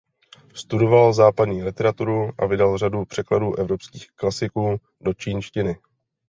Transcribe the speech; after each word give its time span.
Studoval 0.53 1.13
západní 1.13 1.63
literaturu 1.63 2.31
a 2.39 2.45
vydal 2.45 2.77
řadu 2.77 3.05
překladů 3.05 3.55
evropských 3.55 4.11
klasiků 4.15 4.77
do 5.01 5.13
čínštiny. 5.13 5.77